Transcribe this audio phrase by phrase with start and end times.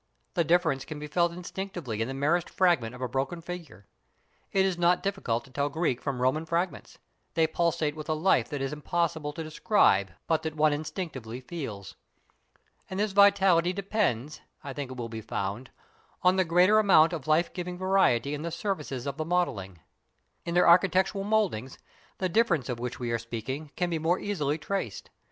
[0.33, 3.85] The difference can be felt instinctively in the merest fragment of a broken figure.
[4.51, 6.97] It is not difficult to tell Greek from Roman fragments,
[7.35, 11.39] they pulsate with a life that it is impossible to describe but that one instinctively
[11.39, 11.97] feels.
[12.89, 15.69] And this vitality depends, I think it will be found,
[16.23, 19.81] on the greater amount of life giving variety in the surfaces of the modelling.
[20.45, 21.77] In their architectural mouldings,
[22.17, 25.11] the difference of which we are speaking can be more easily traced.